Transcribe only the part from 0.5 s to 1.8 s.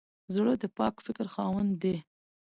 د پاک فکر خاوند